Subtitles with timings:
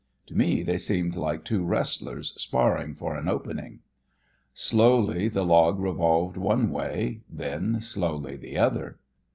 [0.25, 3.81] To me they seemed like two wrestlers sparring for an opening.
[4.51, 8.97] Slowly the log revolved one way; then slowly the other.